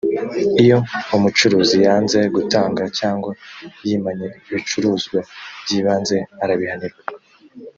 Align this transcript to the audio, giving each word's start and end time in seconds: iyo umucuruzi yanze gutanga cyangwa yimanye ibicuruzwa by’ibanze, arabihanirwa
iyo 0.63 0.77
umucuruzi 1.15 1.77
yanze 1.85 2.19
gutanga 2.35 2.83
cyangwa 2.99 3.31
yimanye 3.85 4.27
ibicuruzwa 4.47 5.19
by’ibanze, 5.63 6.15
arabihanirwa 6.43 7.01